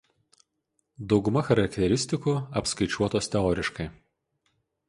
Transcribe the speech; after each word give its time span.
Dauguma 1.13 1.43
charakteristikų 1.51 2.35
apskaičiuotos 2.63 3.33
teoriškai. 3.37 3.91